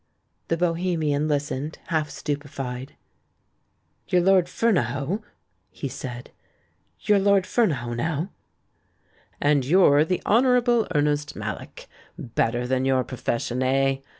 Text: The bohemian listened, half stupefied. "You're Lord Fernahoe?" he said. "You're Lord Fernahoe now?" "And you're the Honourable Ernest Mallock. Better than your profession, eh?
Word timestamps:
The 0.47 0.57
bohemian 0.57 1.27
listened, 1.27 1.77
half 1.89 2.09
stupefied. 2.09 2.95
"You're 4.07 4.23
Lord 4.23 4.47
Fernahoe?" 4.49 5.21
he 5.69 5.87
said. 5.87 6.31
"You're 7.01 7.19
Lord 7.19 7.43
Fernahoe 7.45 7.93
now?" 7.95 8.31
"And 9.39 9.63
you're 9.63 10.03
the 10.03 10.19
Honourable 10.25 10.87
Ernest 10.95 11.35
Mallock. 11.35 11.85
Better 12.17 12.65
than 12.65 12.83
your 12.83 13.03
profession, 13.03 13.61
eh? 13.61 13.99